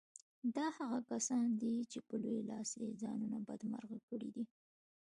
[0.55, 4.45] دا هغه کسان دي چې په لوی لاس يې ځانونه بدمرغه کړي دي.